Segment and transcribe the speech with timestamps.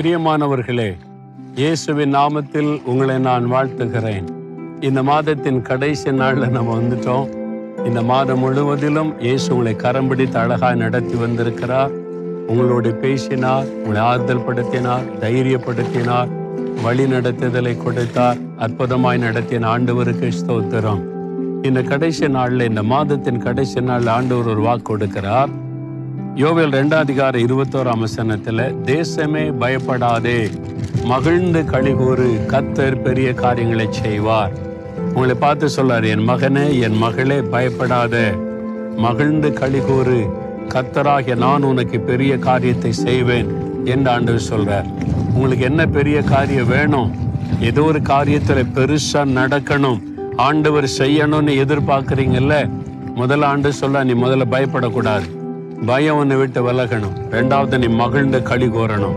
[0.00, 0.96] பிரியமானவர்களே
[1.54, 4.26] இயேசுவின் நாமத்தில் உங்களை நான் வாழ்த்துகிறேன்.
[4.80, 7.28] இந்த மாதத்தின் கடைசி நாளில் நம்ம வந்துட்டோம்.
[7.84, 11.90] இந்த மாதம் முழுவதிலும் இயேசு உங்களை கரம் பிடித்து அழகாய் நடத்தி வந்திருக்கிறார்.
[12.46, 16.28] உங்களோடு பேசினார் உங்களை ஆறுதல் படுத்தினார் தைரியப்படுத்தினார்
[16.82, 21.02] வழி நடத்துதலை கொடுத்தார் அற்புதமாய் நடத்தின ஆண்டவருக்கு ஸ்தோத்திரம்.
[21.62, 25.48] இந்த கடைசி நாளில் இந்த மாதத்தின் கடைசி நாளில் ஆண்டவர் ஒரு வாக்கு கொடுக்கிறார்.
[26.40, 30.50] யோவேல் ரெண்டாம் அதிகாரம் இருபத்தோராம் வசனத்துல தேசமே பயப்படாதே
[31.04, 34.52] மகிழ்ந்து கழிகூறு கத்தர் பெரிய காரியங்களை செய்வார்.
[35.14, 38.34] உங்களை பார்த்து சொல்லார் என் மகனே என் மகளே பயப்படாத
[38.96, 40.18] மகிழ்ந்து கழிகூறு
[40.74, 43.48] கத்தராகிய நான் உனக்கு பெரிய காரியத்தை செய்வேன்
[43.84, 44.90] என்று ஆண்டவர் சொல்றார்.
[45.34, 47.10] உங்களுக்கு என்ன பெரிய காரியம் வேணும்?
[47.60, 50.02] ஏதோ ஒரு காரியத்துல பெருசா நடக்கணும்
[50.36, 52.70] ஆண்டவர் செய்யணும்னு எதிர்பார்க்குறீங்கல்ல?
[53.16, 55.35] முதல்ல ஆண்டு சொல்ல நீ முதல்ல பயப்படக்கூடாது.
[55.84, 57.16] பயம் உன்னை விட்டு விலகணும்.
[57.30, 59.16] ரெண்டாவது நீ மகிழ்ந்து களி கோரணும்.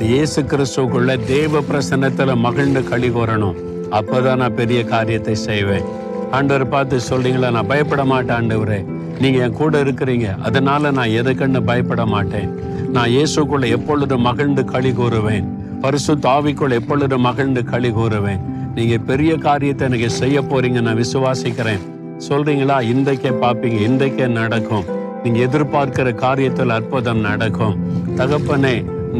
[0.00, 3.56] இயேசு கிறிஸ்துக்குள்ள தேவ பிரசன்னத்தில் மகிழ்ந்து களி கோரணும்.
[3.90, 5.84] அப்போதான் நான் பெரிய காரியத்தை செய்வேன்.
[6.30, 7.50] ஆண்டவர் பார்த்து சொல்றீங்களா?
[7.50, 8.84] நான் பயப்பட மாட்டேன் ஆண்டவரே.
[9.20, 10.40] நீங்கள் என் கூட இருக்கிறீங்க.
[10.40, 12.50] அதனால நான் எதுக்குன்னு பயப்பட மாட்டேன்.
[12.92, 15.46] நான் இயேசுக்குள்ள எப்பொழுது மகிழ்ந்து களி கூறுவேன்
[15.80, 18.40] பரிசு தாவிக்குள் எப்பொழுது மகிழ்ந்து களி கூறுவேன்
[18.74, 21.82] நீங்கள் பெரிய காரியத்தை எனக்கு செய்ய போறீங்க நான் விசுவாசிக்கிறேன்.
[22.28, 22.82] சொல்றீங்களா?
[22.82, 23.80] இன்றைக்கே பார்ப்பீங்க.
[23.88, 24.95] இன்றைக்கே நடக்கும்.
[25.26, 27.78] நீங்க எதிர்பார்க்கிற காரியத்தில் அற்புதம் நடக்கும்.
[28.16, 28.74] தகப்பனே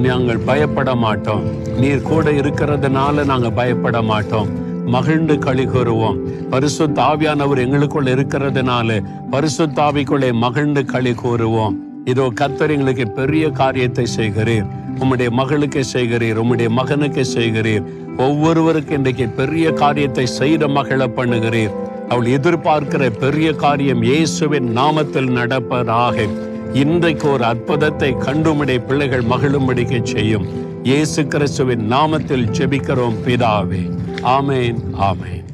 [0.04, 1.42] நாங்கள் பயப்பட மாட்டோம்.
[1.80, 4.50] நீர் கூட இருக்கிறதுனால நாங்க பயப்பட மாட்டோம்.
[4.94, 6.18] மகிழ்ந்து களி கூறுவோம்.
[6.50, 8.98] பரிசு தாவியானவர் எங்களுக்குள்ள இருக்கிறதுனால
[9.30, 11.76] பரிசு தாவிக்குள்ளே மகிழ்ந்து களி கூறுவோம்.
[12.04, 14.68] இதோ கத்தர் எங்களுக்கு பெரிய காரியத்தை செய்கிறீர்.
[15.00, 16.40] உம்முடைய மகளுக்கு செய்கிறீர்.
[16.42, 17.84] உம்முடைய மகனுக்கு செய்கிறீர்.
[18.18, 21.74] ஒவ்வொருவருக்கு இன்றைக்கு பெரிய காரியத்தை செய்த மகளை பண்ணுகிறீர்.
[22.08, 26.28] அவள் எதிர்பார்க்கிற பெரிய காரியம் இயேசுவின் நாமத்தில் நடப்பதாக.
[26.72, 30.46] இன்றைக்கு ஒரு அற்புதத்தை கண்டுமுடைய பிள்ளைகள் மகிழும்படிக்க செய்யும்.
[30.82, 33.82] இயேசு கிறிஸ்துவின் நாமத்தில் ஜெபிக்கிறோம் பிதாவே.
[34.22, 35.45] ஆமேன் ஆமேன்.